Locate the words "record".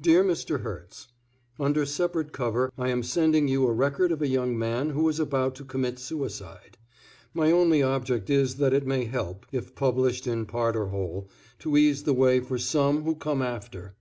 3.72-4.12